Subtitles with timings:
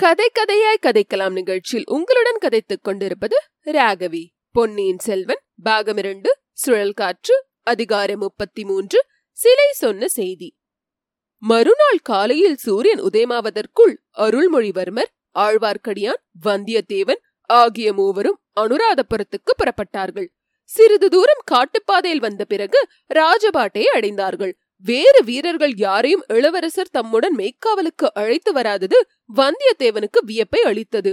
[0.00, 4.26] கதை கதையாய் கதைக்கலாம் நிகழ்ச்சியில் உங்களுடன் கதைத்துக் கொண்டிருப்பது ராகவி.
[4.52, 10.56] பொன்னியின் செல்வன் பாகம் இரண்டு சுழல் காற்று அதிகாரம் முப்பத்தி மூன்று சிலை சொன்ன செய்தி.
[11.38, 20.26] மறுநாள் காலையில் சூரியன் உதயமாவதற்குள் அருள்மொழிவர்மர் ஆழ்வார்க்கடியான் வந்தியத்தேவன் ஆகிய மூவரும் அனுராதபுரத்துக்கு புறப்பட்டார்கள்.
[20.64, 24.52] சிறிது தூரம் காட்டுப்பாதையில் வந்த பிறகு ராஜபாட்டை அடைந்தார்கள்.
[24.82, 31.12] வேறு வீரர்கள் யாரையும் இளவரசர் தம்முடன் மெய்க்காவலுக்கு அழைத்து வராதது வந்தியத்தேவனுக்கு வியப்பை அளித்தது.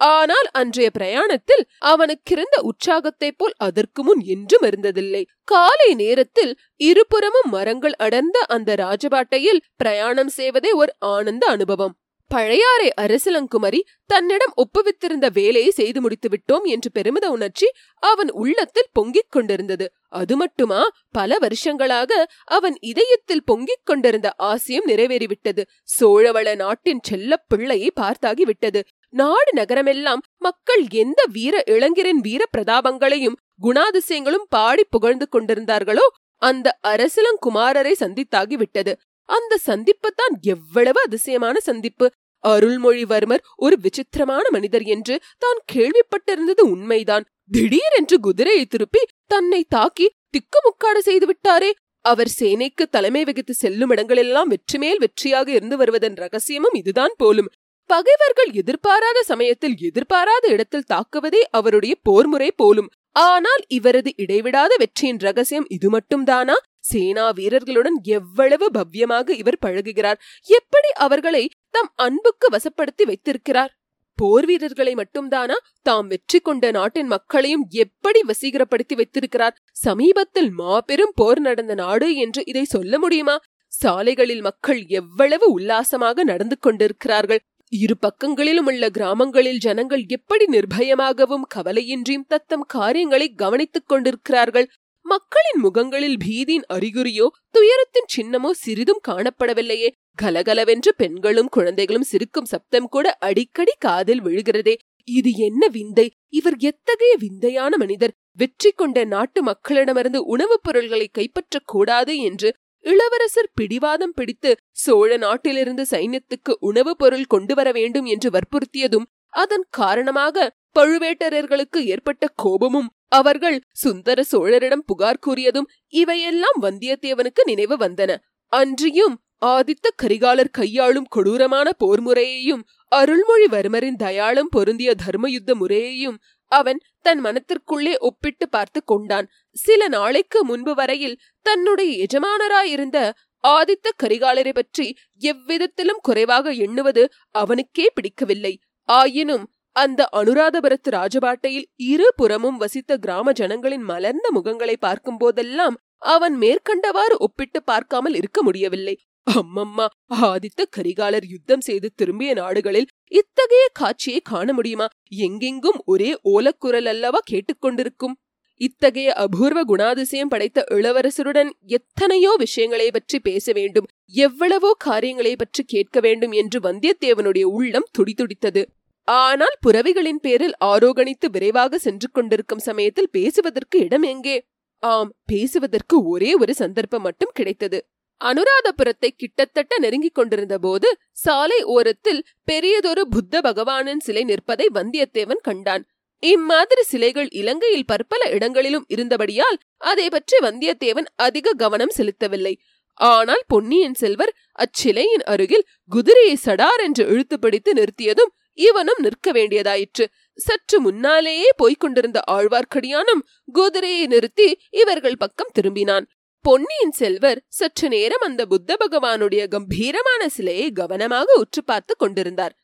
[0.00, 5.22] ஆனால் அன்றைய பிரயாணத்தில் அவனுக்கிருந்த உற்சாகத்தைப் போல் அதற்கு முன் என்றும் இருந்ததில்லை.
[5.44, 11.94] காலை நேரத்தில் இருபுறமும் மரங்கள் அடர்ந்த அந்த ராஜபாட்டையில் பிரயாணம் செய்வதே ஒரு ஆனந்த அனுபவம்.
[12.28, 17.66] பழையாறை அரசலங்குமரி தன்னிடம் ஒப்புவித்திருந்த வேலையை செய்து முடித்து விட்டோம் என்று பெருமித உணர்ச்சி
[18.02, 19.92] அவன் உள்ளத்தில் பொங்கிக் கொண்டிருந்தது.
[20.08, 20.80] அது மட்டுமா?
[21.10, 25.62] பல வருஷங்களாக அவன் இதயத்தில் பொங்கிக் கொண்டிருந்த ஆசையும் நிறைவேறிவிட்டது.
[26.00, 28.82] சோழவள நாட்டின் செல்ல பிள்ளையை பார்த்தாகிவிட்டது.
[29.08, 36.06] நாடு நகரமெல்லாம் மக்கள் எந்த வீர இளைஞரின் வீர பிரதாபங்களையும் குணாதிசயங்களும் பாடி புகழ்ந்து கொண்டிருந்தார்களோ
[36.42, 38.92] அந்த அரசலங்குமாரரை சந்தித்தாகிவிட்டது.
[39.28, 42.06] அந்த சந்திப்பு தான் எவ்வளவு அதிசயமான சந்திப்பு.
[42.44, 47.24] அருள்மொழிவர்மர் ஒரு விசித்திரமான மனிதர் என்று தான் கேள்விப்பட்டிருந்தது உண்மைதான்.
[47.52, 51.70] திடீரென்று குதிரையை திருப்பி தன்னை தாக்கி திக்குமுக்காடு செய்து விட்டாரே.
[52.04, 57.50] அவர் சேனைக்கு தலைமை வகித்து செல்லும் இடங்களெல்லாம் வெற்றி மேல் வெற்றியாக இருந்து வருவதன் ரகசியமும் இதுதான் போலும்.
[57.90, 62.90] பகைவர்கள் எதிர்பாராத சமயத்தில் எதிர்பாராத இடத்தில் தாக்குவதே அவருடைய போர்முறை போலும்.
[63.26, 66.56] ஆனால் இவரது இடைவிடாத வெற்றியின் ரகசியம் இது மட்டும்தானா?
[66.88, 70.20] சேனா வீரர்களுடன் எவ்வளவு பவ்யமாக இவர் பழகுகிறார்.
[70.58, 73.72] எப்படி அவர்களை தம் அன்புக்கு வசப்படுத்தி வைத்திருக்கிறார்.
[74.18, 75.56] போர் வீரர்களை மட்டும்தானா?
[75.82, 79.56] தாம் வெற்றி கொண்ட நாட்டின் மக்களையும் எப்படி வசீகரப்படுத்தி வைத்திருக்கிறார்.
[79.76, 83.36] சமீபத்தில் மாபெரும் போர் நடந்த நாடு என்று இதை சொல்ல முடியுமா?
[83.72, 87.42] சாலைகளில் மக்கள் எவ்வளவு உல்லாசமாக நடந்து கொண்டிருக்கிறார்கள்.
[87.72, 94.68] இரு பக்கங்களிலும் உள்ள கிராமங்களில் ஜனங்கள் எப்படி நிர்பயமாகவும் கவலையின்றியும் தத்தம் காரியங்களை கவனித்துக் கொண்டிருக்கிறார்கள்.
[95.06, 99.88] மக்களின் முகங்களில் பீதியின் அறிகுறியோ துயரத்தின் சின்னமோ சிறிதும் காணப்படவில்லையே.
[100.14, 104.74] கலகலவென்று பெண்களும் குழந்தைகளும் சிரிக்கும் சப்தம் கூட அடிக்கடி காதில் விழுகிறதே.
[105.08, 106.06] இது என்ன விந்தை?
[106.28, 108.14] இவர் எத்தகைய விந்தையான மனிதர்?
[108.32, 112.48] வெற்றி கொண்ட நாட்டு மக்களிடமிருந்து உணவுப் பொருள்களை கைப்பற்றக் கூடாது என்று
[112.84, 120.50] இளவரசர் பிடிவாதம் பிடித்து சோழ நாட்டிலிருந்து சைன்யத்துக்கு உணவுப் பொருள் கொண்டு வர வேண்டும் என்று வற்புறுத்தியதும் அதன் காரணமாக
[120.74, 128.16] பழுவேட்டரர்களுக்கு ஏற்பட்ட கோபமும் அவர்கள் சுந்தர சோழரிடம் புகார் கூறியதும் இவையெல்லாம் வந்தியத்தேவனுக்கு நினைவு வந்தன.
[128.52, 129.14] அன்றியும்
[129.46, 132.62] ஆதித்த கரிகாலர் கையாளும் கொடூரமான போர் முறையையும்
[132.92, 136.18] அருள்மொழிவர்மரின் தயாளம் பொருந்திய தர்ம யுத்த முறையையும்
[136.52, 139.26] அவன் தன் மனத்திற்குள்ளே ஒப்பிட்டு பார்த்து கொண்டான்.
[139.56, 142.98] சில நாளைக்கு முன்பு வரையில் தன்னுடைய எஜமானராயிருந்த
[143.44, 144.86] ஆதித்த கரிகாலரை பற்றி
[145.22, 148.54] எவ்விதத்திலும் குறைவாக எண்ணுவது அவனுக்கே பிடிக்கவில்லை.
[148.88, 149.44] ஆயினும்
[149.76, 155.76] அந்த அனுராதபுரத்து ராஜபாட்டையில் இரு புறமும் வசித்த கிராம ஜனங்களின் மலர்ந்த முகங்களை பார்க்கும் போதெல்லாம்
[156.06, 158.94] அவன் மேற்கண்டவாறு ஒப்பிட்டு பார்க்காமல் இருக்க முடியவில்லை.
[159.26, 159.86] அம்மம்மா
[160.26, 164.86] ஆதித்த கரிகாலர் யுத்தம் செய்து திரும்பிய நாடுகளில் இத்தகைய காட்சியை காண முடியுமா?
[165.26, 168.14] எங்கெங்கும் ஒரே ஓலக்குரல் அல்லவா கேட்டுக்கொண்டிருக்கும்?
[168.60, 173.88] இத்தகைய அபூர்வ குணாதிசயம் படைத்த இளவரசருடன் எத்தனையோ விஷயங்களை பற்றி பேச வேண்டும்
[174.20, 178.62] எவ்வளவோ காரியங்களை பற்றி கேட்க வேண்டும் என்று வந்தியத்தேவனுடைய உள்ளம் துடிதுடித்தது.
[179.08, 184.36] ஆனால் புறவிகளின் பேரில் ஆரோகணித்து விரைவாக சென்று கொண்டிருக்கும் சமயத்தில் பேசுவதற்கு இடம் எங்கே?
[184.82, 187.78] ஆம் பேசுவதற்கு ஒரே ஒரு சந்தர்ப்பம் மட்டும் கிடைத்தது.
[188.20, 195.84] அனுராதபுரத்தை கிட்டத்தட்ட நெருங்கிக் கொண்டிருந்த போது சாலை ஓரத்தில் பெரியதொரு புத்த பகவானின் சிலை நிற்பதை வந்தியத்தேவன் கண்டான்.
[196.22, 202.54] இம்மாதிரி சிலைகள் இலங்கையில் பற்பல இடங்களிலும் இருந்தபடியால் அதை பற்றி வந்தியத்தேவன் அதிக கவனம் செலுத்தவில்லை.
[203.00, 210.04] ஆனால் பொன்னியின் செல்வர் அச்சிலையின் அருகில் குதிரையை சடார் என்று இழுத்து பிடித்து நிறுத்தியதும் இவனும் நிற்க வேண்டியதாயிற்று.
[210.38, 213.22] சற்று முன்னாலேயே போய்க் கொண்டிருந்த ஆழ்வார்க்கடியானும்
[213.52, 216.06] குதிரையை நிறுத்தி இவர்கள் பக்கம் திரும்பினான்.
[216.44, 222.54] பொன்னியின் செல்வர் சற்று நேரம் அந்த புத்த பகவானுடைய கம்பீரமான சிலையை கவனமாக உற்று பார்த்து கொண்டிருந்தார்.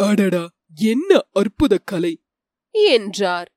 [0.00, 0.44] அடடா
[0.88, 2.12] என்ன அற்புத கலை!
[2.74, 3.48] என்றார்.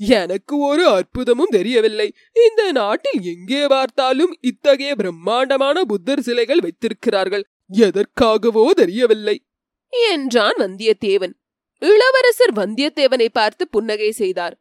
[0.00, 2.06] எனக்கு ஒரு அற்புதமும் தெரியவில்லை.
[2.36, 7.44] இந்த நாட்டில் எங்கே பார்த்தாலும் இத்தகைய பிரம்மாண்டமான புத்தர் சிலைகள் வைத்திருக்கிறார்கள்.
[7.80, 9.36] எதற்காகவோ தெரியவில்லை.
[9.92, 11.34] என்றான் வந்தியத்தேவன்.
[11.78, 14.60] இளவரசர் வந்தியத்தேவனை பார்த்து புன்னகை செய்தார்.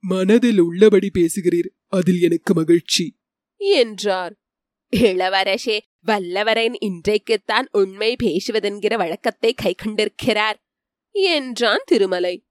[0.00, 3.16] மனதில் உள்ளபடி பேசுகிறீர் அதில் எனக்கு மகிழ்ச்சி.
[3.56, 4.34] என்றார்.
[4.96, 10.58] இளவரசே வல்லவரன் இன்றைக்குத்தான் உண்மை பேசுவதென்கிற வழக்கத்தை கை கொண்டிருக்கிறார்
[11.10, 12.46] என்றான் திருமலை.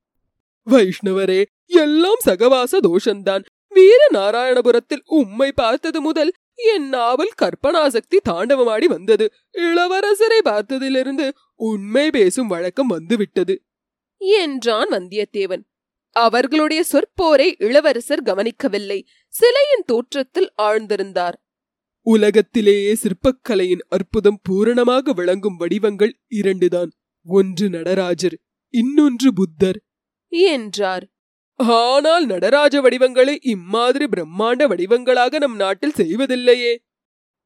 [0.67, 3.43] வைஷ்ணவரே எல்லாம் சகவாச தோஷந்தான்.
[3.69, 6.31] வீர நாராயணபுரத்தில் உம்மை பார்த்தது முதல்
[6.63, 9.33] என் நாவல் கற்பனாசக்தி தாண்டவமாடி வந்தது.
[9.53, 13.61] இளவரசரை பார்த்ததிலிருந்து உண்மை பேசும் வழக்கம் வந்துவிட்டது.
[14.17, 15.63] என்றான் வந்தியத்தேவன்.
[16.11, 19.05] அவர்களுடைய சொற்போரை இளவரசர் கவனிக்கவில்லை.
[19.27, 21.33] சிலையின் தோற்றத்தில் ஆழ்ந்திருந்தார்.
[22.01, 26.91] உலகத்திலேயே சிற்பக்கலையின் அற்புதம் பூரணமாக விளங்கும் வடிவங்கள் இரண்டுதான்.
[27.25, 28.37] ஒன்று நடராஜர்
[28.69, 29.81] இன்னொன்று புத்தர்
[30.27, 31.10] என்றார்.
[31.63, 36.77] ஆனால் நடராஜ வடிவங்களை இம்மாதிரி பிரம்மாண்ட வடிவங்களாக நம் நாட்டில் செய்வதில்லையே.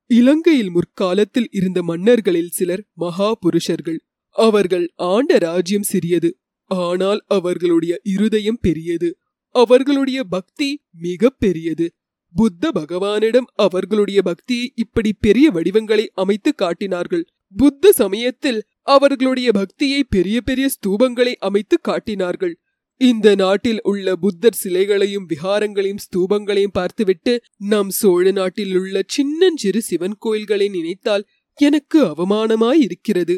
[0.06, 6.40] இலங்கையில் முற்காலத்தில் இருந்த மன்னர்களில் சிலர் மகா புருஷர்கள் அவர்கள் ஆண்ட ராஜ்யம் சிறியது.
[6.66, 9.18] ஆனால் அவர்களுடைய இருதயம் பெரியது.
[9.52, 11.94] அவர்களுடைய பக்தி மிக பெரியது.
[12.36, 17.26] புத்த பகவானிடம் அவர்களுடைய பக்தியை இப்படி பெரிய வடிவங்களை அமைத்து காட்டினார்கள்.
[17.56, 22.60] புத்த சமயத்தில் அவர்களுடைய பக்தியை பெரிய பெரிய ஸ்தூபங்களை அமைத்து காட்டினார்கள்.
[23.02, 27.34] இந்த நாட்டில் உள்ள புத்தர் சிலைகளையும் விஹாரங்களையும் ஸ்தூபங்களையும் பார்த்துவிட்டு
[27.72, 31.26] நம் சோழ நாட்டில் உள்ள சின்னஞ்சிறு சிவன் கோயில்களை நினைத்தால்
[31.60, 33.36] எனக்கு அவமானமாய் இருக்கிறது.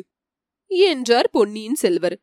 [0.71, 2.17] என்றார் பொன்னியின் செல்வர்.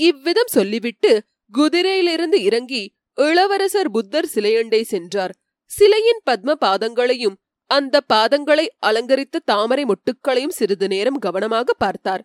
[0.00, 1.12] இவ்விதம் சொல்லிவிட்டு
[1.52, 2.82] குதிரையிலிருந்து இறங்கி
[3.18, 5.34] இளவரசர் புத்தர் சிலையண்டை சென்றார்.
[5.70, 7.38] சிலையின் பத்ம பாதங்களையும்
[7.70, 12.22] அந்த பாதங்களை அலங்கரித்த தாமரை மொட்டுக்களையும் சிறிது நேரம் கவனமாக பார்த்தார்.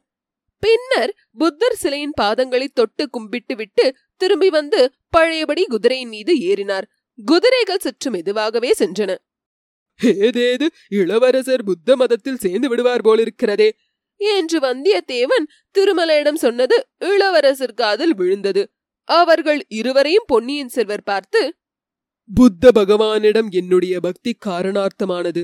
[0.63, 3.85] பின்னர் புத்தர் சிலையின் பாதங்களை தொட்டு கும்பிட்டு விட்டு
[4.23, 6.85] திரும்பி வந்து பழையபடி குதிரையின் மீது ஏறினார்.
[7.25, 9.17] குதிரைகள் சற்று மெதுவாகவே சென்றன.
[10.03, 13.69] ஏதேது இளவரசர் புத்த மதத்தில் சேர்ந்து விடுவார் போலிருக்கிறதே?
[14.15, 18.71] என்று வந்தியத்தேவன் திருமலையிடம் சொன்னது இளவரசர் காதில் விழுந்தது.
[19.03, 21.55] அவர்கள் இருவரையும் பொன்னியின் செல்வர் பார்த்து
[22.33, 25.43] புத்த பகவானிடம் என்னுடைய பக்தி காரணார்த்தமானது.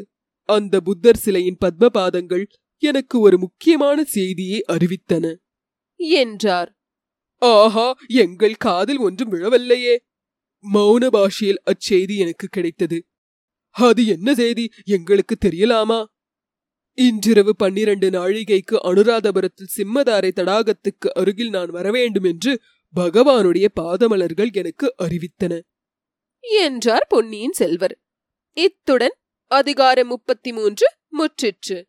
[0.50, 2.48] அந்த புத்தர் சிலையின் பத்ம பாதங்கள்
[2.82, 5.36] எனக்கு ஒரு முக்கியமான செய்தியை அறிவித்தன.
[5.96, 6.79] என்றார்.
[7.40, 9.98] ஆஹா எங்கள் காதில் ஒன்றும் விழவில்லையே.
[10.74, 13.06] மௌன பாஷையில் அச்செய்தி எனக்கு கிடைத்தது.
[13.70, 14.72] அது என்ன செய்தி?
[14.84, 16.06] எங்களுக்கு தெரியலாமா?
[16.94, 22.62] இன்றிரவு பன்னிரண்டு நாழிகைக்கு அனுராதபுரத்தில் சிம்மதாரை தடாகத்துக்கு அருகில் நான் வரவேண்டும் என்று
[22.96, 25.60] பகவானுடைய பாதமலர்கள் எனக்கு அறிவித்தன.
[26.40, 28.02] என்றார் பொன்னியின் செல்வர்.
[28.54, 29.16] இத்துடன்
[29.48, 31.89] அதிகாரம் முப்பத்தி மூன்று முற்றிற்று.